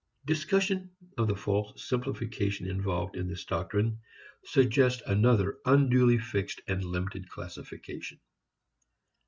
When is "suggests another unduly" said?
4.43-6.17